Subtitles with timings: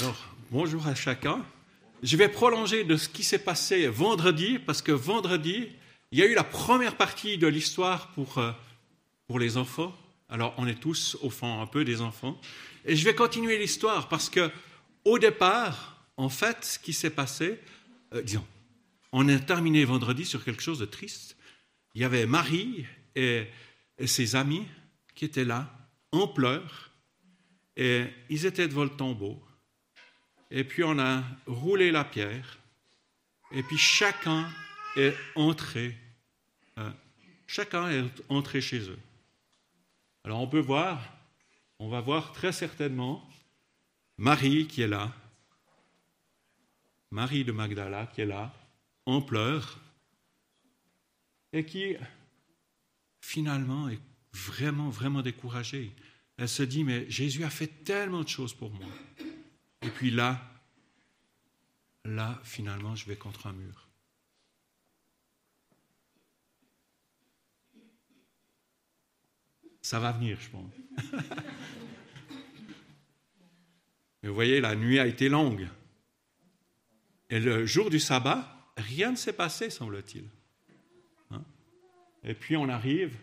[0.00, 1.44] Alors, bonjour à chacun.
[2.02, 5.68] Je vais prolonger de ce qui s'est passé vendredi, parce que vendredi,
[6.10, 8.50] il y a eu la première partie de l'histoire pour, euh,
[9.28, 9.96] pour les enfants.
[10.28, 12.40] Alors, on est tous, au fond, un peu des enfants.
[12.84, 14.50] Et je vais continuer l'histoire, parce que
[15.04, 17.60] au départ, en fait, ce qui s'est passé,
[18.14, 18.46] euh, disons,
[19.12, 21.36] on a terminé vendredi sur quelque chose de triste.
[21.94, 22.84] Il y avait Marie
[23.14, 23.46] et,
[23.98, 24.66] et ses amis
[25.14, 25.72] qui étaient là,
[26.10, 26.90] en pleurs,
[27.76, 29.40] et ils étaient devant le tombeau.
[30.56, 32.60] Et puis on a roulé la pierre,
[33.50, 34.48] et puis chacun
[34.96, 35.96] est entré,
[36.78, 36.92] euh,
[37.44, 38.98] chacun est entré chez eux.
[40.22, 41.02] Alors on peut voir,
[41.80, 43.28] on va voir très certainement
[44.16, 45.12] Marie qui est là,
[47.10, 48.54] Marie de Magdala qui est là,
[49.06, 49.80] en pleurs,
[51.52, 51.96] et qui
[53.20, 54.00] finalement est
[54.32, 55.90] vraiment, vraiment découragée.
[56.36, 58.86] Elle se dit, mais Jésus a fait tellement de choses pour moi.
[59.94, 60.40] Puis là,
[62.04, 63.88] là, finalement, je vais contre un mur.
[69.80, 70.72] Ça va venir, je pense.
[74.22, 75.68] Mais vous voyez, la nuit a été longue.
[77.30, 80.24] Et le jour du sabbat, rien ne s'est passé, semble-t-il.
[81.30, 81.44] Hein?
[82.24, 83.16] Et puis on arrive,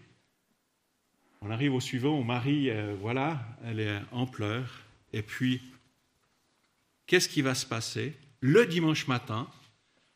[1.42, 4.84] on arrive au suivant où Marie, euh, voilà, elle est en pleurs.
[5.12, 5.62] Et puis,
[7.08, 9.48] qu'est-ce qui va se passer Le dimanche matin,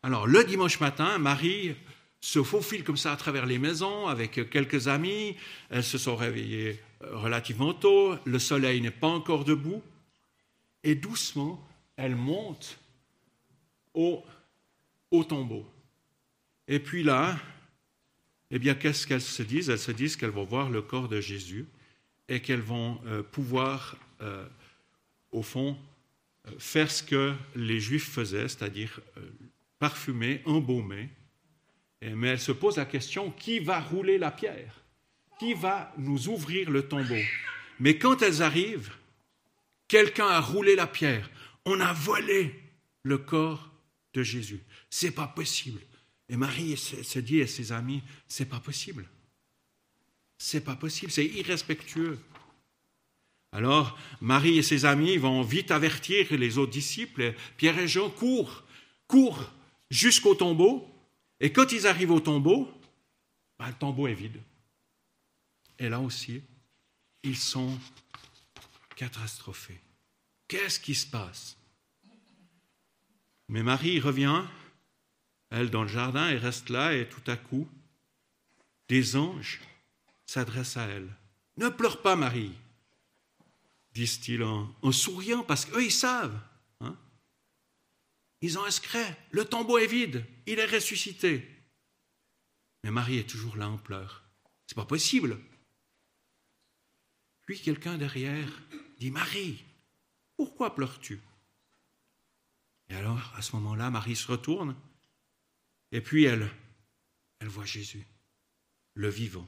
[0.03, 1.75] alors le dimanche matin, Marie
[2.21, 5.35] se faufile comme ça à travers les maisons avec quelques amis.
[5.69, 8.15] Elles se sont réveillées euh, relativement tôt.
[8.25, 9.81] Le soleil n'est pas encore debout.
[10.83, 11.59] Et doucement,
[11.97, 12.79] elle monte
[13.93, 14.23] au,
[15.11, 15.65] au tombeau.
[16.67, 17.37] Et puis là,
[18.51, 19.69] eh bien, qu'est-ce qu'elles se disent?
[19.69, 21.65] Elles se disent qu'elles vont voir le corps de Jésus
[22.27, 24.45] et qu'elles vont euh, pouvoir, euh,
[25.31, 25.77] au fond,
[26.59, 28.99] faire ce que les Juifs faisaient, c'est-à-dire
[29.79, 31.09] parfumer, embaumer.
[32.01, 34.81] mais elles se posent la question, qui va rouler la pierre?
[35.39, 37.21] Qui va nous ouvrir le tombeau?
[37.79, 38.91] Mais quand elles arrivent,
[39.87, 41.29] quelqu'un a roulé la pierre.
[41.65, 42.53] On a volé
[43.03, 43.71] le corps
[44.13, 44.61] de Jésus.
[44.89, 45.81] C'est pas possible.
[46.29, 49.07] Et Marie se dit à ses amis, c'est pas possible.
[50.37, 52.19] C'est pas possible, c'est irrespectueux.
[53.55, 57.33] Alors, Marie et ses amis vont vite avertir les autres disciples.
[57.55, 58.65] Pierre et Jean courent,
[59.07, 59.49] courent
[59.89, 60.85] jusqu'au tombeau.
[61.39, 62.69] Et quand ils arrivent au tombeau,
[63.57, 64.41] ben, le tombeau est vide.
[65.79, 66.41] Et là aussi,
[67.23, 67.79] ils sont
[68.97, 69.79] catastrophés.
[70.49, 71.55] Qu'est-ce qui se passe?
[73.47, 74.43] Mais Marie revient
[75.49, 77.69] elle dans le jardin, et reste là, et tout à coup,
[78.89, 79.61] des anges
[80.25, 81.07] s'adressent à elle.
[81.55, 82.51] Ne pleure pas, Marie,
[83.95, 86.37] disent-ils en, souriant, parce qu'eux, ils savent.
[86.81, 86.95] Hein.
[88.41, 88.99] ils ont inscrit,
[89.31, 91.49] le tombeau est vide, il est ressuscité.
[92.83, 94.23] Mais Marie est toujours là en pleurs.
[94.67, 95.39] C'est pas possible.
[97.45, 98.49] Puis quelqu'un derrière
[98.99, 99.63] dit Marie,
[100.35, 101.21] pourquoi pleures-tu?
[102.89, 104.75] Et alors, à ce moment-là, Marie se retourne
[105.91, 106.51] et puis elle,
[107.39, 108.05] elle voit Jésus,
[108.93, 109.47] le vivant.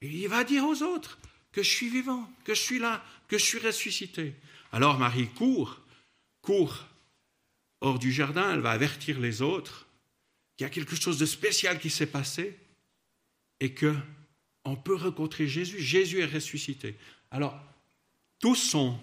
[0.00, 1.18] Et il va dire aux autres
[1.52, 4.34] que je suis vivant, que je suis là, que je suis ressuscité.
[4.72, 5.80] Alors Marie court,
[6.42, 6.86] court
[7.80, 9.86] hors du jardin, elle va avertir les autres
[10.56, 12.58] qu'il y a quelque chose de spécial qui s'est passé
[13.60, 13.94] et que
[14.64, 15.80] on peut rencontrer Jésus.
[15.80, 16.96] Jésus est ressuscité.
[17.30, 17.58] Alors,
[18.38, 18.98] tous sont,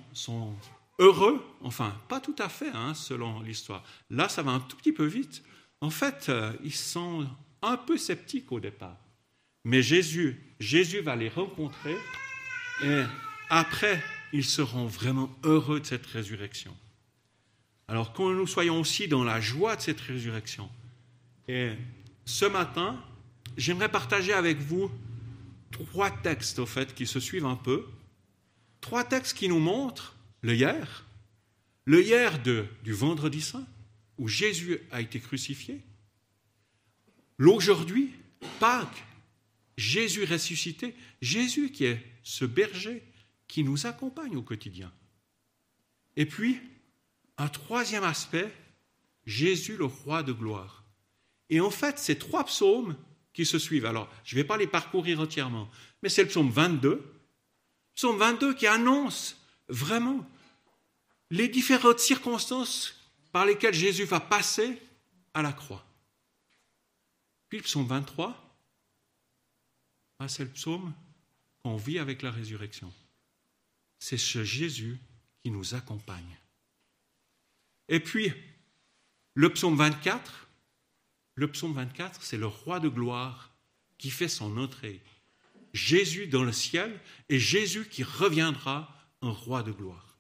[1.00, 3.84] heureux, enfin, pas tout à fait, hein, selon l'histoire.
[4.10, 5.44] Là, ça va un tout petit peu vite.
[5.82, 7.28] En fait, euh, ils sont
[7.62, 8.98] un peu sceptiques au départ.
[9.64, 11.96] Mais Jésus, Jésus va les rencontrer
[12.84, 13.04] et
[13.50, 14.04] après,
[14.34, 16.76] ils seront vraiment heureux de cette résurrection.
[17.88, 20.70] Alors que nous soyons aussi dans la joie de cette résurrection.
[21.48, 21.74] Et
[22.26, 23.02] ce matin,
[23.58, 24.92] j'aimerais partager avec vous
[25.72, 27.86] trois textes, au fait, qui se suivent un peu.
[28.82, 31.06] Trois textes qui nous montrent le hier,
[31.86, 33.66] le hier de, du vendredi saint,
[34.18, 35.82] où Jésus a été crucifié,
[37.38, 38.12] l'aujourd'hui,
[38.60, 39.04] Pâques,
[39.78, 43.04] Jésus ressuscité, Jésus qui est ce berger
[43.48, 44.92] qui nous accompagne au quotidien.
[46.16, 46.60] Et puis,
[47.38, 48.52] un troisième aspect,
[49.26, 50.84] Jésus le roi de gloire.
[51.50, 52.96] Et en fait, ces trois psaumes
[53.34, 55.70] qui se suivent, alors je ne vais pas les parcourir entièrement,
[56.02, 57.04] mais c'est le psaume 22,
[57.96, 59.38] psaume 22 qui annonce
[59.68, 60.26] vraiment
[61.32, 63.02] les différentes circonstances
[63.32, 64.82] par lesquels Jésus va passer
[65.34, 65.86] à la croix.
[67.50, 68.45] Puis le psaume 23,
[70.28, 70.94] c'est le psaume
[71.64, 72.92] qu'on vit avec la résurrection.
[74.00, 75.00] C'est ce Jésus
[75.44, 76.38] qui nous accompagne.
[77.88, 78.32] Et puis,
[79.34, 80.48] le psaume 24,
[81.36, 83.54] le psaume 24, c'est le roi de gloire
[83.98, 85.02] qui fait son entrée.
[85.74, 88.92] Jésus dans le ciel et Jésus qui reviendra
[89.22, 90.18] un roi de gloire.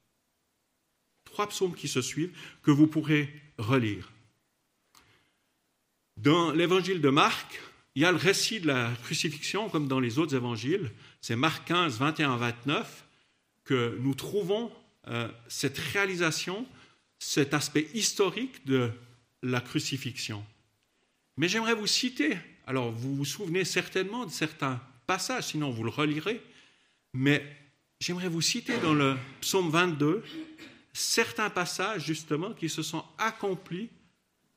[1.24, 4.12] Trois psaumes qui se suivent que vous pourrez relire.
[6.18, 7.62] Dans l'évangile de Marc,
[7.95, 10.92] il y a le récit de la crucifixion comme dans les autres évangiles.
[11.21, 13.06] C'est Marc 15, 21 29
[13.63, 14.71] que nous trouvons
[15.07, 16.68] euh, cette réalisation,
[17.19, 18.92] cet aspect historique de
[19.42, 20.44] la crucifixion.
[21.38, 22.38] Mais j'aimerais vous citer,
[22.68, 26.41] alors vous vous souvenez certainement de certains passages, sinon vous le relirez,
[27.13, 27.45] mais
[28.00, 30.24] j'aimerais vous citer dans le psaume 22
[30.94, 33.89] certains passages justement qui se sont accomplis,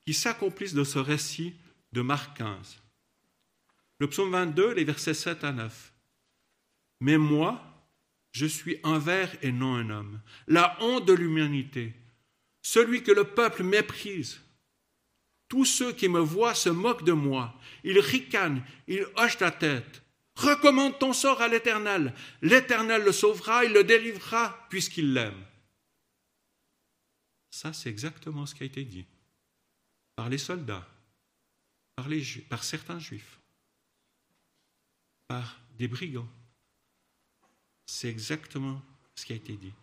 [0.05, 1.53] qui s'accomplissent de ce récit
[1.93, 2.79] de Marc 15.
[3.99, 5.93] Le psaume 22, les versets 7 à 9.
[7.01, 7.61] Mais moi,
[8.31, 11.93] je suis un ver et non un homme, la honte de l'humanité,
[12.61, 14.41] celui que le peuple méprise.
[15.47, 20.03] Tous ceux qui me voient se moquent de moi, ils ricanent, ils hochent la tête.
[20.35, 22.13] Recommande ton sort à l'Éternel.
[22.41, 25.43] L'Éternel le sauvera, il le délivrera puisqu'il l'aime.
[27.49, 29.05] Ça, c'est exactement ce qui a été dit
[30.15, 30.87] par les soldats,
[31.95, 33.38] par, certains juifs,
[35.29, 36.27] par des brigands.
[37.85, 38.81] C'est exactement
[39.15, 39.73] ce qui a été dit.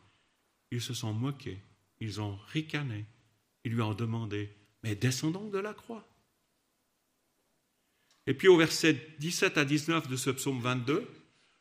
[0.73, 1.59] Ils se sont moqués,
[2.01, 3.07] ils ont ricané,
[3.65, 4.51] ils lui ont demandé,
[4.83, 6.07] mais descendons de la croix.
[8.27, 11.09] Et puis au verset 17 à 19 de ce psaume 22,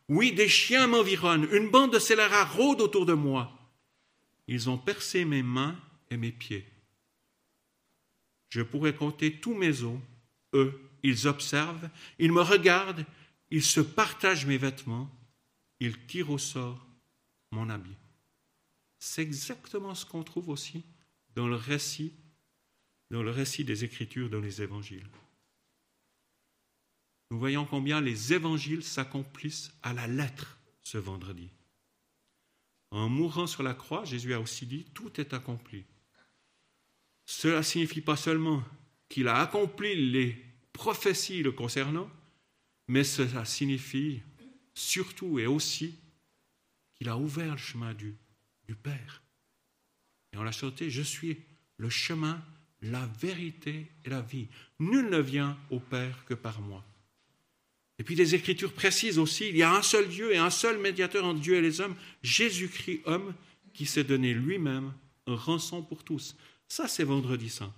[0.09, 3.51] oui, des chiens m'environnent, une bande de scélérats rôde autour de moi.
[4.47, 5.79] Ils ont percé mes mains
[6.09, 6.65] et mes pieds.
[8.49, 9.99] Je pourrais compter tous mes os.
[10.53, 13.05] Eux, ils observent, ils me regardent,
[13.49, 15.09] ils se partagent mes vêtements,
[15.79, 16.87] ils tirent au sort
[17.51, 17.97] mon habit.
[18.99, 20.85] C'est exactement ce qu'on trouve aussi
[21.35, 22.13] dans le récit,
[23.11, 25.07] dans le récit des Écritures, dans les Évangiles
[27.31, 31.49] nous voyons combien les évangiles s'accomplissent à la lettre ce vendredi.
[32.91, 35.83] En mourant sur la croix, Jésus a aussi dit, tout est accompli.
[37.25, 38.63] Cela signifie pas seulement
[39.09, 40.37] qu'il a accompli les
[40.71, 42.09] prophéties le concernant,
[42.87, 44.21] mais cela signifie
[44.73, 45.95] surtout et aussi
[46.95, 48.15] qu'il a ouvert le chemin du,
[48.81, 49.21] Père.
[50.33, 51.37] Et on l'a chanté, je suis
[51.77, 52.43] le chemin,
[52.81, 54.47] la vérité et la vie.
[54.79, 56.83] Nul ne vient au Père que par moi.
[57.99, 60.79] Et puis les Écritures précisent aussi, il y a un seul Dieu et un seul
[60.79, 63.33] médiateur entre Dieu et les hommes, Jésus-Christ homme,
[63.73, 64.93] qui s'est donné lui-même
[65.27, 66.35] un rançon pour tous.
[66.67, 67.73] Ça, c'est vendredi saint.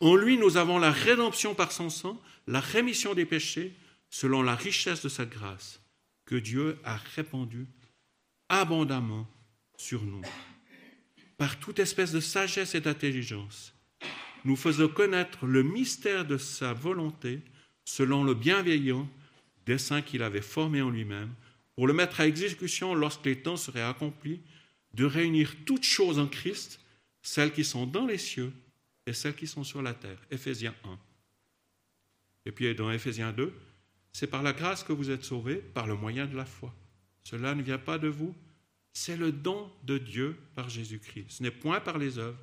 [0.00, 3.72] En lui, nous avons la rédemption par son sang, la rémission des péchés,
[4.10, 5.80] selon la richesse de sa grâce,
[6.26, 7.66] que Dieu a répandue
[8.48, 9.26] abondamment
[9.76, 10.22] sur nous.
[11.36, 13.74] Par toute espèce de sagesse et d'intelligence,
[14.44, 17.40] nous faisons connaître le mystère de sa volonté
[17.84, 19.08] selon le bienveillant
[19.66, 21.32] dessein qu'il avait formé en lui-même,
[21.74, 24.40] pour le mettre à exécution lorsque les temps seraient accomplis,
[24.92, 26.80] de réunir toutes choses en Christ,
[27.22, 28.52] celles qui sont dans les cieux
[29.06, 30.18] et celles qui sont sur la terre.
[30.30, 30.98] Éphésiens 1.
[32.46, 33.52] Et puis dans Éphésiens 2,
[34.12, 36.74] c'est par la grâce que vous êtes sauvés, par le moyen de la foi.
[37.24, 38.34] Cela ne vient pas de vous,
[38.92, 41.30] c'est le don de Dieu par Jésus-Christ.
[41.30, 42.38] Ce n'est point par les œuvres,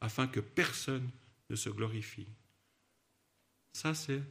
[0.00, 1.08] afin que personne
[1.50, 2.26] ne se glorifie.
[3.72, 4.22] Ça, c'est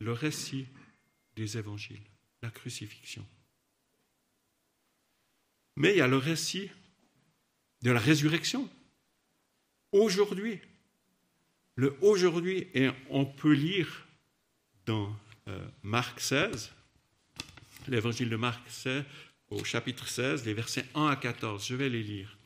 [0.00, 0.66] le récit
[1.36, 2.04] des évangiles,
[2.42, 3.26] la crucifixion.
[5.76, 6.70] Mais il y a le récit
[7.82, 8.68] de la résurrection.
[9.92, 10.60] Aujourd'hui,
[11.78, 14.04] le aujourd'hui, et on peut lire
[14.84, 15.14] dans
[15.46, 16.72] euh, Marc 16,
[17.86, 19.04] l'évangile de Marc 16,
[19.50, 21.64] au chapitre 16, les versets 1 à 14.
[21.64, 22.36] Je vais les lire.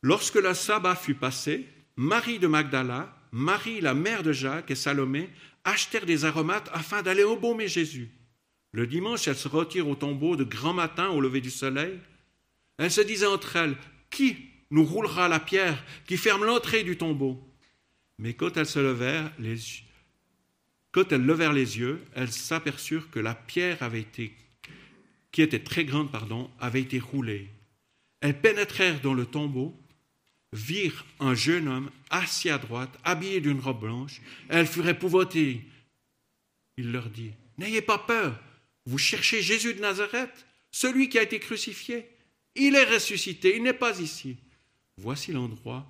[0.00, 5.28] Lorsque le sabbat fut passé, Marie de Magdala, Marie la mère de Jacques et Salomé
[5.64, 8.10] achetèrent des aromates afin d'aller embaumer Jésus.
[8.72, 12.00] Le dimanche, elles se retirent au tombeau de grand matin au lever du soleil.
[12.78, 13.76] Elles se disaient entre elles,
[14.08, 14.38] Qui
[14.70, 17.44] nous roulera la pierre qui ferme l'entrée du tombeau?
[18.18, 19.32] Mais quand elles levèrent
[21.52, 24.34] les yeux, elles s'aperçurent que la pierre avait été,
[25.30, 27.48] qui était très grande, pardon, avait été roulée.
[28.20, 29.78] Elles pénétrèrent dans le tombeau
[30.52, 34.20] virent un jeune homme assis à droite, habillé d'une robe blanche.
[34.48, 35.64] Elles furent épouvantées.
[36.76, 38.40] Il leur dit, N'ayez pas peur,
[38.86, 42.08] vous cherchez Jésus de Nazareth, celui qui a été crucifié.
[42.54, 44.36] Il est ressuscité, il n'est pas ici.
[44.96, 45.86] Voici l'endroit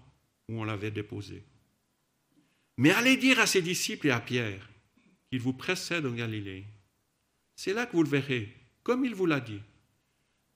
[0.48, 1.42] où on l'avait déposé.
[2.78, 4.70] Mais allez dire à ses disciples et à Pierre
[5.28, 6.64] qu'il vous précède en Galilée.
[7.56, 9.60] C'est là que vous le verrez, comme il vous l'a dit.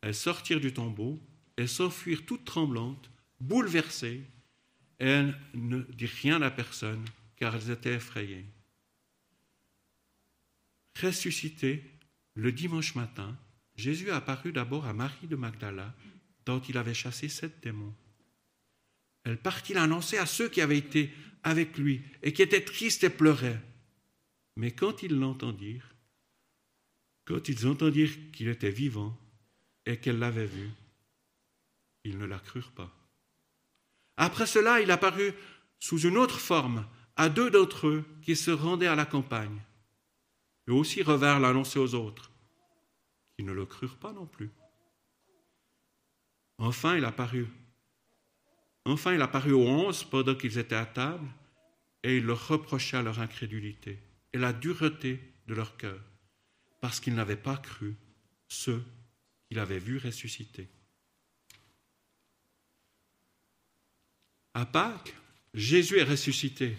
[0.03, 1.21] Elles sortirent du tombeau
[1.57, 3.11] et s'enfuirent toutes tremblantes
[3.41, 4.23] bouleversées,
[4.99, 7.05] elles ne dit rien à personne,
[7.37, 8.47] car elles étaient effrayées.
[11.03, 11.83] Ressuscité,
[12.35, 13.37] le dimanche matin,
[13.75, 15.93] Jésus apparut d'abord à Marie de Magdala,
[16.47, 17.95] dont il avait chassé sept démons.
[19.25, 21.13] Elle partit l'annoncer à ceux qui avaient été
[21.43, 23.61] avec lui et qui étaient tristes et pleuraient.
[24.57, 25.95] Mais quand ils l'entendirent,
[27.25, 29.17] quand ils entendirent qu'il était vivant
[29.87, 30.71] et qu'elle l'avait vu,
[32.05, 32.91] ils ne la crurent pas.
[34.17, 35.33] Après cela, il apparut
[35.79, 39.61] sous une autre forme à deux d'entre eux qui se rendaient à la campagne.
[40.69, 42.31] Eux aussi revinrent l'annoncer aux autres,
[43.37, 44.51] qui ne le crurent pas non plus.
[46.59, 47.49] Enfin, il apparut.
[48.85, 51.29] Enfin, il apparut aux onze pendant qu'ils étaient à table,
[52.03, 53.99] et il leur reprocha leur incrédulité
[54.33, 56.01] et la dureté de leur cœur,
[56.81, 57.95] parce qu'ils n'avaient pas cru
[58.49, 58.83] ceux
[59.49, 60.69] qu'il avait vus ressusciter.
[64.55, 65.15] À Pâques,
[65.55, 66.77] Jésus est ressuscité.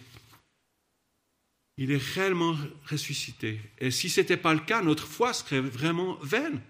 [1.78, 2.56] Il est réellement
[2.86, 3.60] ressuscité.
[3.80, 6.62] Et si ce n'était pas le cas, notre foi serait vraiment vaine.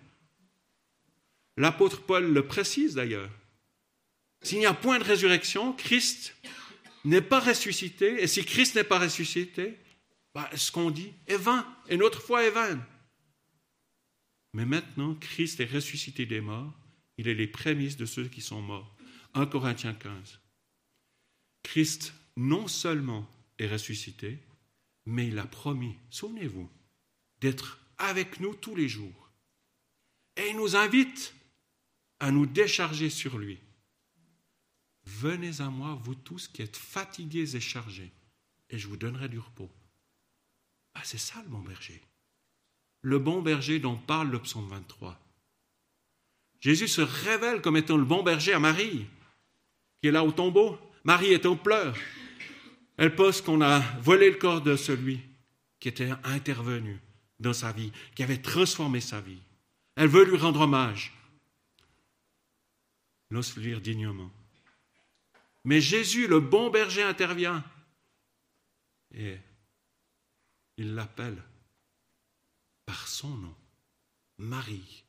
[1.57, 3.29] L'apôtre Paul le précise d'ailleurs.
[4.43, 6.35] S'il n'y a point de résurrection, Christ
[7.05, 8.21] n'est pas ressuscité.
[8.21, 9.77] Et si Christ n'est pas ressuscité,
[10.33, 11.65] bah, ce qu'on dit est vain.
[11.89, 12.83] Et notre foi est vaine.
[14.53, 16.73] Mais maintenant, Christ est ressuscité des morts.
[17.17, 18.95] Il est les prémices de ceux qui sont morts.
[19.33, 20.39] 1 Corinthiens 15.
[21.63, 23.27] Christ non seulement
[23.59, 24.37] est ressuscité,
[25.05, 26.69] mais il a promis, souvenez-vous,
[27.39, 29.31] d'être avec nous tous les jours.
[30.37, 31.33] Et il nous invite
[32.19, 33.59] à nous décharger sur lui.
[35.05, 38.11] Venez à moi, vous tous qui êtes fatigués et chargés,
[38.69, 39.69] et je vous donnerai du repos.
[40.93, 42.01] Ah, c'est ça le bon berger.
[43.01, 45.19] Le bon berger dont parle le psaume 23.
[46.61, 49.05] Jésus se révèle comme étant le bon berger à Marie,
[50.01, 50.79] qui est là au tombeau.
[51.03, 51.97] Marie est en pleurs.
[52.95, 55.19] Elle pense qu'on a volé le corps de celui
[55.79, 57.01] qui était intervenu
[57.39, 59.41] dans sa vie, qui avait transformé sa vie.
[59.95, 61.11] Elle veut lui rendre hommage.
[63.29, 64.31] L'ose lire dignement.
[65.65, 67.63] Mais Jésus, le bon berger, intervient
[69.13, 69.37] et
[70.77, 71.41] il l'appelle
[72.85, 73.55] par son nom,
[74.37, 75.03] Marie.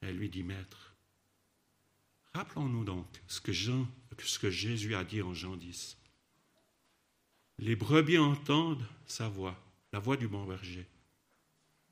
[0.00, 0.94] Elle lui dit, Maître,
[2.34, 5.96] rappelons-nous donc ce que, Jésus a dit en Jean 10.
[7.58, 9.58] Les brebis entendent sa voix,
[9.92, 10.86] la voix du bon berger.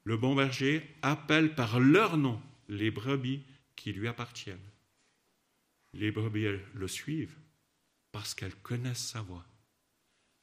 [0.04, 3.42] Le bon berger appelle par leur nom les brebis
[3.76, 4.58] qui lui appartiennent.
[5.94, 7.36] Les brebis le suivent
[8.10, 9.44] parce qu'elles connaissent sa voix.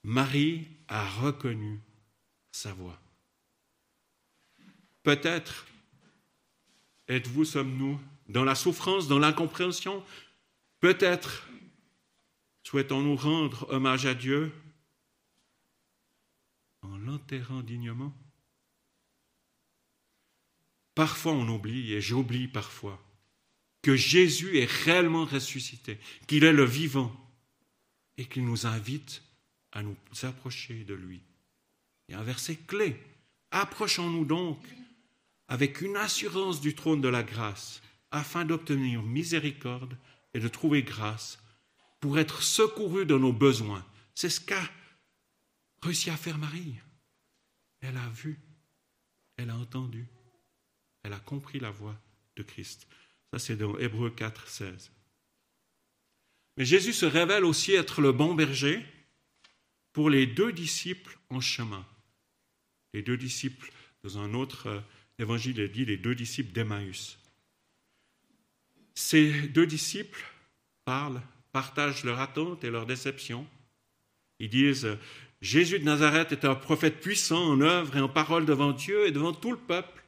[0.03, 1.79] Marie a reconnu
[2.51, 2.99] sa voix.
[5.03, 5.67] Peut-être
[7.07, 10.05] êtes-vous, sommes-nous, dans la souffrance, dans l'incompréhension?
[10.79, 11.47] Peut-être
[12.63, 14.53] souhaitons-nous rendre hommage à Dieu
[16.81, 18.13] en l'enterrant dignement?
[20.95, 23.01] Parfois on oublie, et j'oublie parfois,
[23.81, 27.15] que Jésus est réellement ressuscité, qu'il est le vivant,
[28.17, 29.23] et qu'il nous invite
[29.71, 31.21] à nous approcher de lui.
[32.07, 33.01] Il y a un verset clé.
[33.51, 34.59] Approchons-nous donc
[35.47, 39.97] avec une assurance du trône de la grâce, afin d'obtenir miséricorde
[40.33, 41.39] et de trouver grâce
[41.99, 43.85] pour être secourus dans nos besoins.
[44.15, 44.61] C'est ce qu'a
[45.81, 46.75] réussi à faire Marie.
[47.81, 48.39] Elle a vu,
[49.37, 50.07] elle a entendu,
[51.03, 51.95] elle a compris la voix
[52.35, 52.87] de Christ.
[53.31, 54.91] Ça, c'est dans Hébreu 4, 16.
[56.57, 58.85] Mais Jésus se révèle aussi être le bon berger
[59.93, 61.85] pour les deux disciples en chemin.
[62.93, 63.71] Les deux disciples,
[64.03, 64.79] dans un autre euh,
[65.17, 67.17] évangile, il dit les deux disciples d'Emmaüs.
[68.95, 70.23] Ces deux disciples
[70.83, 71.21] parlent,
[71.53, 73.47] partagent leur attente et leur déception.
[74.39, 74.97] Ils disent
[75.41, 79.11] Jésus de Nazareth est un prophète puissant en œuvre et en parole devant Dieu et
[79.11, 80.00] devant tout le peuple.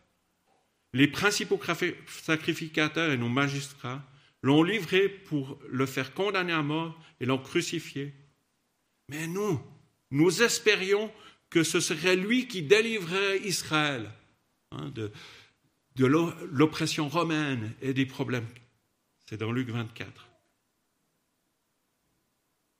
[0.93, 1.59] Les principaux
[2.07, 4.03] sacrificateurs et nos magistrats
[4.43, 8.13] l'ont livré pour le faire condamner à mort et l'ont crucifié.
[9.09, 9.59] Mais nous,
[10.11, 11.11] nous espérions
[11.49, 14.11] que ce serait lui qui délivrerait Israël
[14.71, 15.11] hein, de,
[15.95, 18.47] l'oppression romaine et des problèmes.
[19.25, 20.27] C'est dans Luc 24.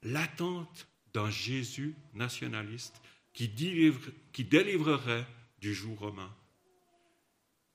[0.03, 3.01] L'attente d'un Jésus nationaliste
[3.33, 5.25] qui délivrerait
[5.59, 6.31] du joug romain.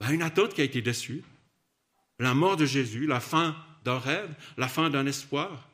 [0.01, 1.25] Ben, une attente qui a été déçue.
[2.19, 5.69] La mort de Jésus, la fin d'un rêve, la fin d'un espoir.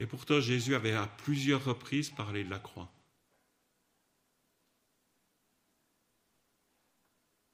[0.00, 2.90] Et pourtant, Jésus avait à plusieurs reprises parlé de la croix.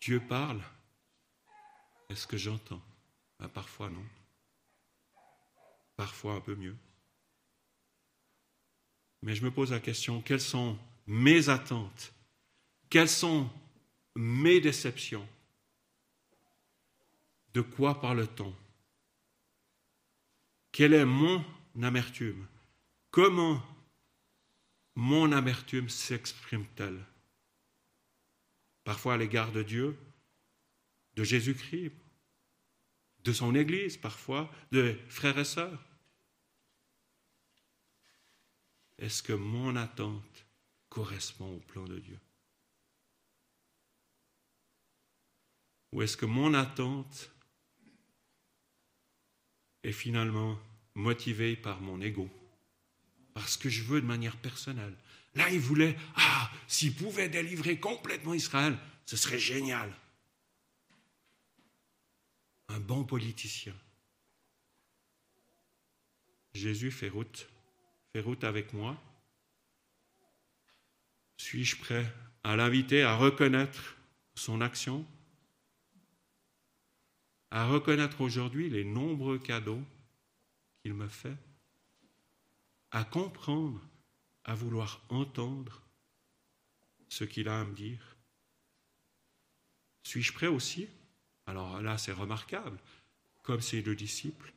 [0.01, 0.63] Dieu parle.
[2.09, 2.81] Est-ce que j'entends?
[3.39, 4.05] Ben, Parfois non.
[5.97, 6.77] parfois un peu mieux.
[9.21, 12.13] Mais je me pose la question, quelles sont mes attentes?
[12.89, 13.51] Quelles sont
[14.19, 15.27] mes déceptions.
[17.55, 18.53] De quoi parle-t-on?
[20.73, 21.45] Quelle est mon
[21.81, 22.45] amertume?
[23.13, 23.63] Comment
[24.97, 27.05] mon amertume s'exprime-t-elle?
[28.83, 29.97] Parfois à l'égard de Dieu,
[31.15, 31.93] de Jésus-Christ,
[33.23, 35.85] de son Église, parfois de frères et sœurs.
[38.99, 40.45] Est-ce que mon attente
[40.89, 42.19] correspond au plan de Dieu?
[45.93, 47.31] Ou est-ce que mon attente
[49.83, 50.59] est finalement
[50.95, 52.29] motivée par mon ego,
[53.35, 54.95] par ce que je veux de manière personnelle.
[55.35, 58.77] Là, il voulait, ah, s'il pouvait délivrer complètement Israël,
[59.07, 59.93] ce serait génial.
[62.69, 63.75] Un bon politicien.
[66.55, 67.49] Jésus fait route.
[68.13, 69.01] Fait route avec moi.
[71.37, 73.97] Suis-je prêt à l'inviter à reconnaître
[74.35, 75.07] son action?
[77.51, 79.83] À reconnaître aujourd'hui les nombreux cadeaux
[80.83, 81.37] qu'il me fait
[82.91, 83.81] À comprendre,
[84.45, 85.83] à vouloir entendre
[87.09, 88.17] ce qu'il a à me dire
[90.03, 90.89] Suis-je prêt aussi
[91.47, 92.79] Alors là, c'est remarquable,
[93.43, 94.53] comme ces deux disciples,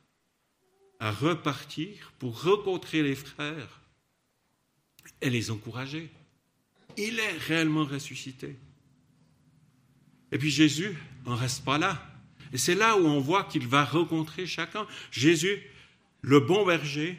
[1.00, 3.80] à repartir pour rencontrer les frères
[5.20, 6.10] et les encourager?
[6.96, 8.56] Il est réellement ressuscité.
[10.30, 12.11] Et puis Jésus n'en reste pas là.
[12.52, 14.86] Et c'est là où on voit qu'il va rencontrer chacun.
[15.10, 15.62] Jésus,
[16.20, 17.18] le bon berger,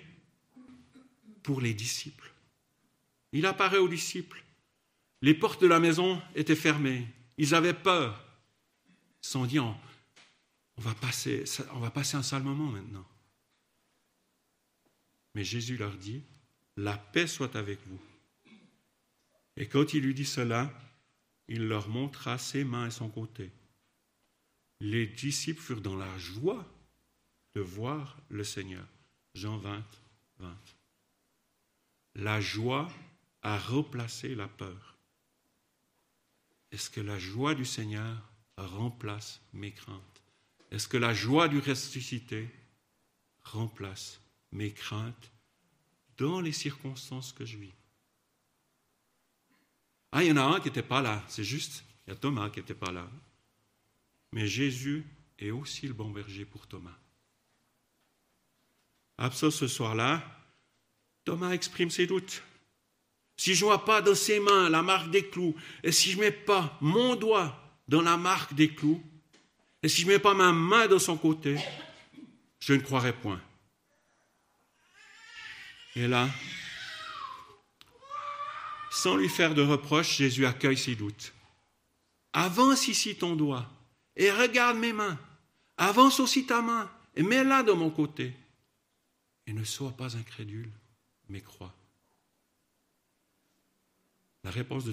[1.44, 2.32] pour les disciples.
[3.34, 4.44] Il apparaît aux disciples.
[5.22, 7.08] Les portes de la maison étaient fermées.
[7.38, 8.24] Ils avaient peur.
[9.22, 9.76] Ils se sont dit, on,
[10.78, 13.06] va passer, on va passer un sale moment maintenant.
[15.36, 16.22] Mais Jésus leur dit,
[16.78, 18.00] la paix soit avec vous.
[19.58, 20.72] Et quand il lui dit cela,
[21.48, 23.52] il leur montra ses mains et son côté.
[24.84, 26.68] Les disciples furent dans la joie
[27.56, 28.86] de voir le Seigneur.
[29.34, 29.82] Jean 20,
[30.40, 30.58] 20.
[32.16, 32.92] La joie
[33.44, 34.98] a replacé la peur.
[36.74, 40.22] Est-ce que la joie du Seigneur remplace mes craintes?
[40.70, 42.50] Est-ce que la joie du ressuscité
[43.42, 44.20] remplace
[44.52, 45.32] mes craintes
[46.18, 47.74] dans les circonstances que je vis?
[50.12, 52.18] Ah, il y en a un qui n'était pas là, c'est juste, il y a
[52.18, 53.10] Thomas qui n'était pas là.
[54.34, 55.06] Mais Jésus
[55.38, 56.98] est aussi le bon berger pour Thomas.
[59.20, 60.24] Absent ce soir-là,
[61.24, 62.42] Thomas exprime ses doutes.
[63.38, 66.18] Si je ne vois pas dans ses mains la marque des clous, et si je
[66.18, 69.04] ne mets pas mon doigt dans la marque des clous,
[69.84, 71.60] et si je ne mets pas ma main dans son côté,
[72.60, 73.40] je ne croirai point.
[75.96, 76.28] Et là,
[78.90, 81.34] sans lui faire de reproche, Jésus accueille ses doutes.
[82.34, 83.70] Avance ici ton doigt
[84.16, 85.20] et regarde mes mains.
[85.78, 88.34] Avance aussi ta main et mets-la de mon côté.
[89.46, 90.72] Et ne sois pas incrédule,
[91.30, 91.74] mais crois.
[94.44, 94.92] La réponse de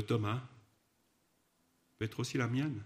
[0.00, 0.40] Thomas
[1.98, 2.82] peut être aussi la mienne.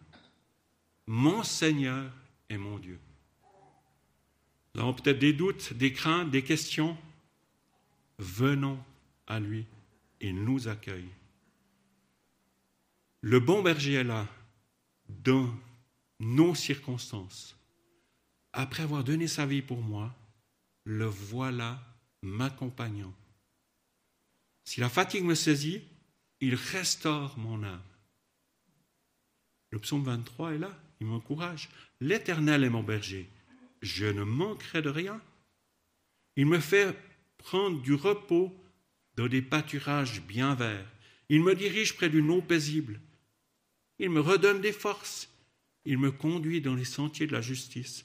[1.06, 2.10] Mon Seigneur
[2.48, 2.98] est mon Dieu.
[4.74, 6.96] Nous avons peut-être des doutes, des craintes, des questions
[8.20, 8.78] venons
[9.26, 9.64] à lui,
[10.20, 11.08] il nous accueille.
[13.22, 14.26] Le bon berger est là,
[15.22, 15.52] dans
[16.18, 17.56] nos circonstances.
[18.52, 20.14] Après avoir donné sa vie pour moi,
[20.84, 21.80] le voilà
[22.22, 23.14] m'accompagnant.
[24.64, 25.82] Si la fatigue me saisit,
[26.40, 27.82] il restaure mon âme.
[29.70, 31.68] Le psaume 23 est là, il m'encourage.
[32.00, 33.28] L'Éternel est mon berger,
[33.82, 35.20] je ne manquerai de rien.
[36.36, 36.96] Il me fait
[37.38, 38.54] prendre du repos
[39.16, 40.86] dans des pâturages bien verts.
[41.28, 43.00] Il me dirige près d'une eau paisible.
[44.00, 45.28] Il me redonne des forces.
[45.84, 48.04] Il me conduit dans les sentiers de la justice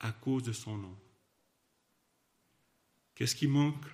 [0.00, 0.98] à cause de son nom.
[3.14, 3.84] Qu'est-ce qui manque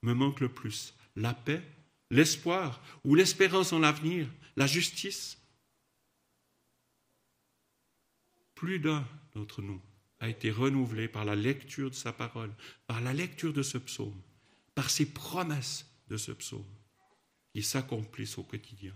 [0.00, 0.94] me manque le plus?
[1.14, 1.62] La paix,
[2.10, 5.36] l'espoir ou l'espérance en l'avenir, la justice?
[8.54, 9.82] Plus d'un d'entre nous
[10.20, 12.54] a été renouvelé par la lecture de sa parole,
[12.86, 14.22] par la lecture de ce psaume
[14.74, 16.64] par ces promesses de ce psaume
[17.52, 18.94] qui s'accomplissent au quotidien.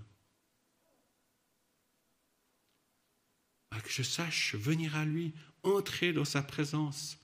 [3.86, 7.18] Que je sache venir à lui, entrer dans sa présence,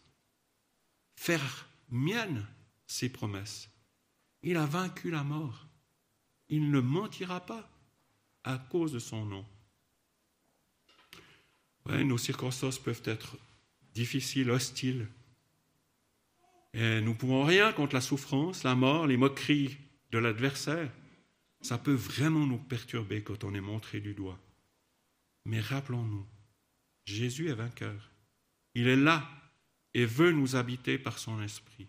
[1.17, 2.47] faire mienne
[2.87, 3.69] ses promesses.
[4.45, 5.67] Il a vaincu la mort.
[6.49, 7.69] Il ne mentira pas
[8.45, 9.45] à cause de son nom.
[11.87, 13.37] nos circonstances peuvent être
[13.93, 15.09] difficiles, hostiles.
[16.75, 19.77] Et nous ne pouvons rien contre la souffrance, la mort, les moqueries
[20.13, 20.93] de l'adversaire.
[21.61, 24.39] Ça peut vraiment nous perturber quand on est montré du doigt.
[25.45, 26.25] Mais rappelons-nous,
[27.05, 28.11] Jésus est vainqueur.
[28.75, 29.29] Il est là
[29.95, 31.89] et veut nous habiter par son esprit.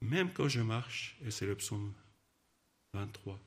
[0.00, 1.92] Même quand je marche, et c'est le psaume
[2.94, 3.38] 23,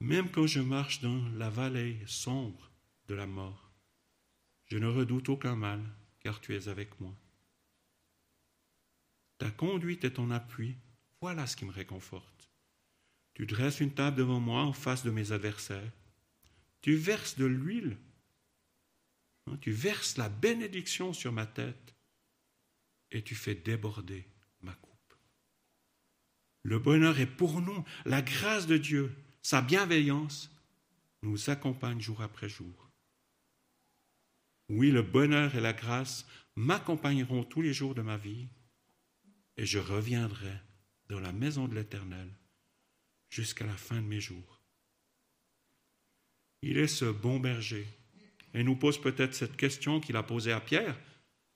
[0.00, 2.70] même quand je marche dans la vallée sombre
[3.06, 3.70] de la mort,
[4.66, 5.80] je ne redoute aucun mal,
[6.20, 7.14] car tu es avec moi.
[9.38, 10.76] Ta conduite et ton appui,
[11.20, 12.50] voilà ce qui me réconforte.
[13.34, 15.92] Tu dresses une table devant moi en face de mes adversaires.
[16.80, 17.96] Tu verses de l'huile.
[19.46, 21.94] Hein, tu verses la bénédiction sur ma tête
[23.10, 24.26] et tu fais déborder
[24.62, 25.14] ma coupe.
[26.62, 27.84] Le bonheur est pour nous.
[28.04, 30.50] La grâce de Dieu, sa bienveillance
[31.22, 32.90] nous accompagne jour après jour.
[34.70, 36.26] Oui, le bonheur et la grâce
[36.56, 38.48] m'accompagneront tous les jours de ma vie
[39.56, 40.58] et je reviendrai
[41.08, 42.30] dans la maison de l'Éternel
[43.28, 44.62] jusqu'à la fin de mes jours.
[46.62, 47.86] Il est ce bon berger
[48.54, 50.96] et nous pose peut-être cette question qu'il a posée à Pierre.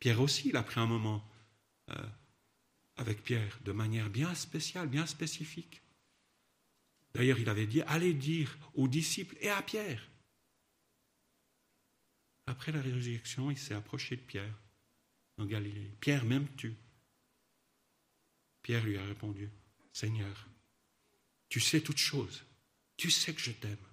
[0.01, 1.25] Pierre aussi, il a pris un moment
[1.91, 1.95] euh,
[2.97, 5.81] avec Pierre de manière bien spéciale, bien spécifique.
[7.15, 10.07] D'ailleurs, il avait dit, allez dire aux disciples et à Pierre.
[12.47, 14.59] Après la résurrection, il s'est approché de Pierre
[15.37, 15.91] en Galilée.
[16.01, 16.75] Pierre, m'aimes-tu?
[18.63, 19.49] Pierre lui a répondu,
[19.93, 20.49] Seigneur,
[21.49, 22.45] tu sais toutes choses,
[22.97, 23.88] tu sais que je t'aime.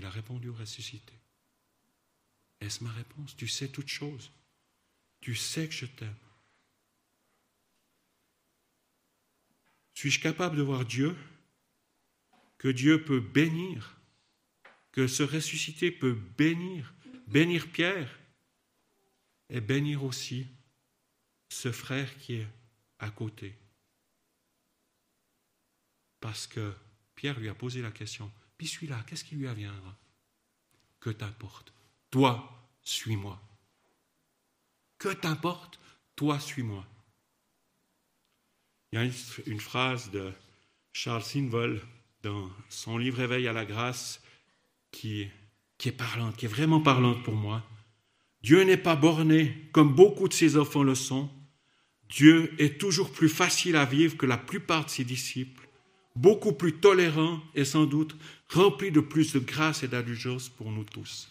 [0.00, 1.12] Il a répondu au ressuscité.
[2.62, 3.36] Est-ce ma réponse?
[3.36, 4.30] Tu sais toutes choses,
[5.20, 6.16] tu sais que je t'aime.
[9.92, 11.14] Suis-je capable de voir Dieu?
[12.56, 14.00] Que Dieu peut bénir?
[14.90, 16.94] Que ce ressuscité peut bénir?
[17.26, 18.18] Bénir Pierre?
[19.50, 20.46] Et bénir aussi
[21.50, 22.48] ce frère qui est
[23.00, 23.54] à côté.
[26.20, 26.74] Parce que
[27.16, 29.96] Pierre lui a posé la question, puis celui-là, qu'est-ce qui lui adviendra
[31.00, 31.72] Que t'importe
[32.10, 32.46] Toi,
[32.82, 33.40] suis-moi.
[34.98, 35.80] Que t'importe
[36.14, 36.86] Toi, suis-moi.
[38.92, 39.10] Il y a
[39.46, 40.30] une, phrase de
[40.92, 41.80] Charles Sinvol
[42.22, 44.20] dans son livre Éveil à la grâce
[44.90, 45.30] qui
[45.82, 47.66] est parlante, qui est vraiment parlante pour moi.
[48.42, 51.30] Dieu n'est pas borné comme beaucoup de ses enfants le sont.
[52.10, 55.66] Dieu est toujours plus facile à vivre que la plupart de ses disciples,
[56.14, 58.14] beaucoup plus tolérant et sans doute
[58.50, 61.30] rempli de plus de grâce et d'indulgence pour nous tous.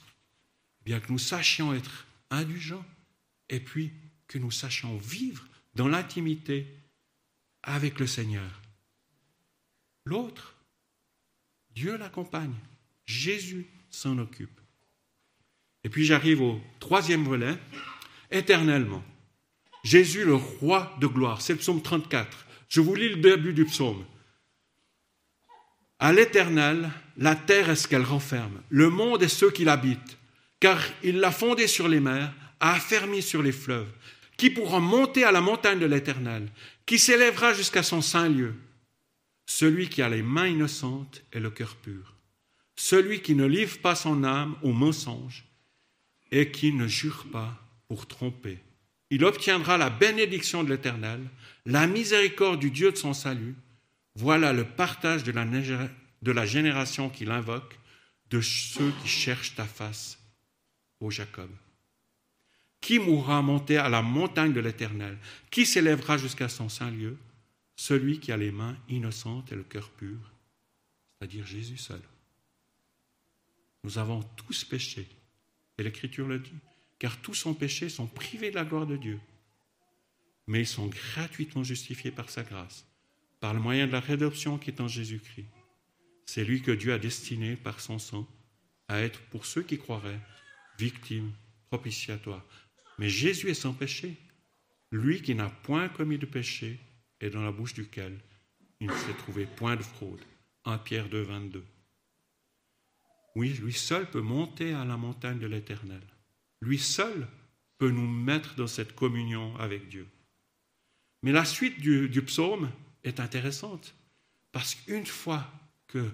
[0.85, 2.85] Bien que nous sachions être indulgents
[3.49, 3.91] et puis
[4.27, 6.67] que nous sachions vivre dans l'intimité
[7.63, 8.61] avec le Seigneur.
[10.05, 10.55] L'autre,
[11.71, 12.55] Dieu l'accompagne,
[13.05, 14.59] Jésus s'en occupe.
[15.83, 17.57] Et puis j'arrive au troisième volet,
[18.31, 19.03] éternellement.
[19.83, 21.41] Jésus le roi de gloire.
[21.41, 22.45] C'est le psaume 34.
[22.67, 24.05] Je vous lis le début du psaume.
[25.99, 30.17] À l'éternel, la terre est ce qu'elle renferme, le monde est ceux qui l'habitent,
[30.59, 33.91] car il l'a fondé sur les mers, a affermi sur les fleuves.
[34.37, 36.49] Qui pourra monter à la montagne de l'éternel
[36.85, 38.55] Qui s'élèvera jusqu'à son saint lieu
[39.45, 42.15] Celui qui a les mains innocentes et le cœur pur.
[42.77, 45.43] Celui qui ne livre pas son âme au mensonge
[46.31, 47.53] et qui ne jure pas
[47.89, 48.59] pour tromper
[49.09, 51.21] il obtiendra la bénédiction de l'Éternel,
[51.65, 53.55] la miséricorde du Dieu de son salut.
[54.15, 55.31] Voilà le partage de
[56.31, 57.79] la, génération qu'il invoque,
[58.29, 60.19] de ceux qui cherchent ta face,
[60.99, 61.49] ô Jacob.
[62.81, 65.17] Qui mourra monter à la montagne de l'Éternel?
[65.51, 67.17] Qui s'élèvera jusqu'à son saint lieu?
[67.75, 70.17] Celui qui a les mains innocentes et le cœur pur,
[71.17, 72.01] c'est-à-dire Jésus seul.
[73.83, 75.07] Nous avons tous péché,
[75.77, 76.59] et l'Écriture le dit
[76.99, 79.19] car tous sont péchés sont privés de la gloire de Dieu.
[80.47, 82.85] Mais ils sont gratuitement justifiés par sa grâce,
[83.39, 85.47] par le moyen de la rédemption qui est en Jésus-Christ.
[86.25, 88.27] C'est lui que Dieu a destiné par son sang
[88.87, 90.19] à être, pour ceux qui croiraient,
[90.77, 91.31] victime
[91.69, 92.45] propitiatoire.
[92.97, 94.17] Mais Jésus est sans péché,
[94.91, 96.79] lui qui n'a point commis de péché
[97.21, 98.19] et dans la bouche duquel
[98.79, 100.21] il ne s'est trouvé point de fraude.
[100.65, 101.65] 1 Pierre 2, 22.
[103.35, 106.01] Oui, lui seul peut monter à la montagne de l'Éternel.
[106.61, 107.27] Lui seul
[107.77, 110.07] peut nous mettre dans cette communion avec Dieu.
[111.23, 112.69] Mais la suite du, psaume
[113.03, 113.95] est intéressante,
[114.51, 115.45] parce qu'une fois
[115.87, 116.09] que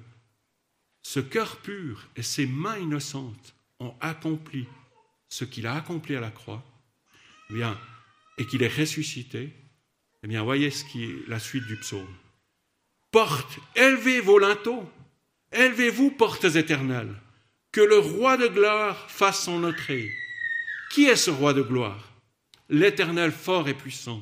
[1.02, 4.68] ce cœur pur et ses mains innocentes ont accompli
[5.30, 6.64] ce qu'il a accompli à la croix,
[7.50, 7.80] eh bien,
[8.38, 9.54] et qu'il est ressuscité,
[10.24, 12.16] eh bien, voyez qui est la suite du psaume.
[13.12, 14.90] Porte, élevez vos linteaux,
[15.52, 17.16] élevez-vous, portes éternelles,
[17.72, 20.12] que le roi de gloire fasse son entrée.
[20.92, 22.16] Qui est ce roi de gloire?
[22.70, 24.22] l'Éternel fort et puissant,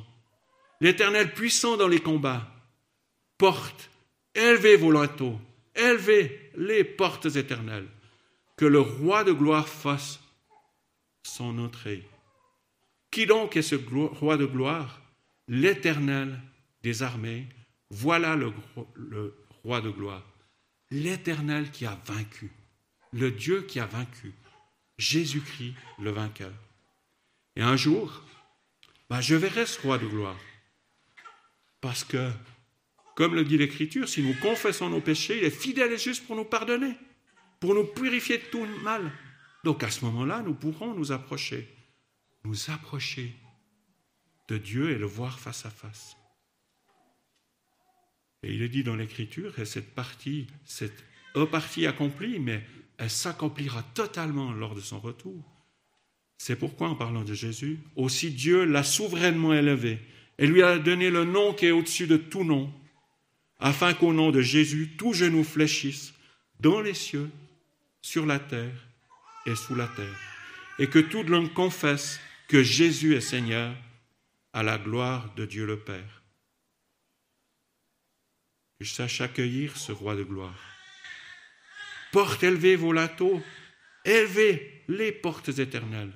[0.82, 2.53] l'Éternel puissant dans les combats,
[3.38, 3.90] porte,
[4.36, 5.40] élevez vos linteaux,
[5.76, 7.88] élevez les portes éternelles,
[8.58, 10.20] que le roi de gloire fasse
[11.24, 12.08] son entrée.
[13.12, 15.02] Qui donc est ce roi de gloire?
[15.48, 16.40] L'Éternel
[16.84, 17.48] des armées,
[17.90, 18.54] voilà le,
[19.64, 20.24] roi de gloire.
[20.92, 22.52] L'Éternel qui a vaincu,
[23.12, 24.34] le Dieu qui a vaincu,
[24.98, 26.54] Jésus-Christ le vainqueur.
[27.56, 28.24] Et un jour,
[29.10, 30.40] bah, je verrai ce roi de gloire.
[31.82, 32.32] Parce que,
[33.16, 36.36] comme le dit l'Écriture, si nous confessons nos péchés, il est fidèle et juste pour
[36.36, 36.96] nous pardonner,
[37.60, 39.12] pour nous purifier de tout mal.
[39.64, 41.68] Donc à ce moment-là, nous pourrons nous approcher,
[42.44, 43.34] nous approcher
[44.48, 46.18] de Dieu et le voir face à face.
[48.44, 51.04] Et il est dit dans l'Écriture, et cette partie, cette
[51.52, 52.64] partie accomplie, mais
[52.98, 55.44] elle s'accomplira totalement lors de son retour.
[56.38, 60.00] C'est pourquoi, en parlant de Jésus, aussi Dieu l'a souverainement élevé
[60.38, 62.74] et lui a donné le nom qui est au-dessus de tout nom,
[63.64, 66.14] afin qu'au nom de Jésus, tout genou fléchisse
[66.60, 67.32] dans les cieux,
[68.02, 68.88] sur la terre
[69.46, 70.20] et sous la terre,
[70.80, 73.74] et que toute langue confesse que Jésus est Seigneur
[74.52, 76.22] à la gloire de Dieu le Père.
[78.78, 80.60] Que je sache accueillir ce roi de gloire.
[82.12, 83.42] Porte élevez vos lateaux,
[84.04, 86.14] élevez les portes éternelles,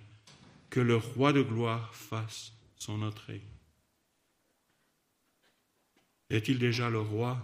[0.70, 3.42] que le roi de gloire fasse son entrée.
[6.30, 7.38] Est-il déjà le roi,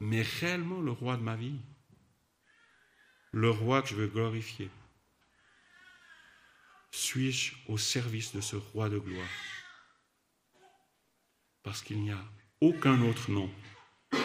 [0.00, 1.60] mais réellement le roi de ma vie?
[3.32, 4.70] Le roi que je veux glorifier
[6.90, 9.28] Suis-je au service de ce roi de gloire?
[11.62, 12.24] Parce qu'il n'y a
[12.60, 13.50] aucun autre nom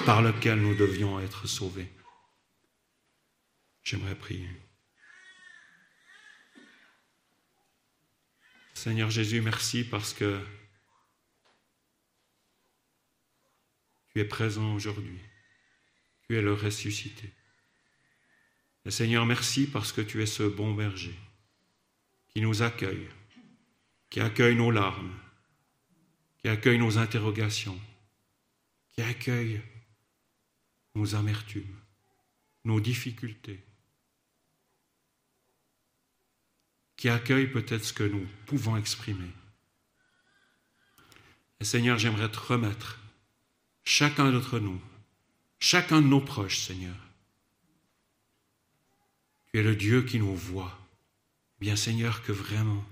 [0.06, 1.92] par lequel nous devions être sauvés.
[3.84, 4.50] J'aimerais prier.
[8.74, 10.40] Seigneur Jésus, merci parce que
[14.18, 15.20] tu es présent aujourd'hui.
[16.24, 17.32] Tu es le ressuscité.
[18.84, 21.14] Et Seigneur, merci parce que tu es ce bon berger
[22.30, 23.08] qui nous accueille,
[24.10, 25.14] qui accueille nos larmes,
[26.40, 27.80] qui accueille nos interrogations,
[28.90, 29.62] qui accueille
[30.96, 31.78] nos amertumes,
[32.66, 33.64] nos difficultés,
[36.96, 39.30] qui accueille peut-être ce que nous pouvons exprimer.
[41.60, 43.00] Et Seigneur, j'aimerais te remettre
[43.88, 44.82] chacun d'entre nous,
[45.60, 46.98] chacun de nos proches, Seigneur.
[49.48, 50.78] Tu es le Dieu qui nous voit.
[51.62, 52.84] Bien, Seigneur, que vraiment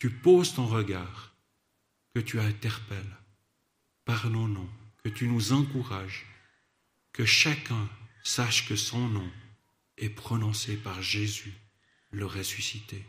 [0.00, 1.32] tu poses ton regard
[2.14, 3.16] que tu interpelles
[4.04, 4.68] par nos noms,
[5.04, 6.26] que tu nous encourages,
[7.12, 7.88] que chacun
[8.24, 9.30] sache que son nom
[9.98, 11.54] est prononcé par Jésus,
[12.10, 13.04] le ressuscité.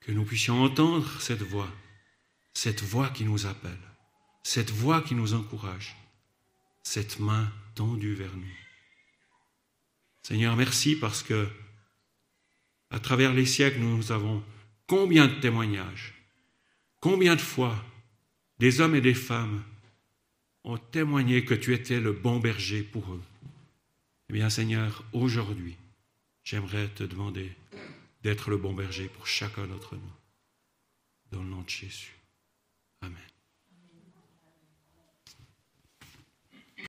[0.00, 1.70] Que nous puissions entendre cette voix,
[2.54, 3.93] cette voix qui nous appelle,
[4.44, 5.96] cette voix qui nous encourage,
[6.84, 8.56] cette main tendue vers nous.
[10.22, 11.48] Seigneur, merci parce que
[12.90, 14.44] à travers les siècles, nous avons
[14.86, 16.14] combien de témoignages
[17.00, 17.84] Combien de fois
[18.58, 19.62] des hommes et des femmes
[20.62, 23.22] ont témoigné que tu étais le bon berger pour eux
[24.30, 25.76] Eh bien Seigneur, aujourd'hui,
[26.44, 27.50] j'aimerais te demander
[28.22, 30.12] d'être le bon berger pour chacun d'entre nous.
[31.32, 32.14] Dans le nom de Jésus.
[33.02, 33.33] Amen.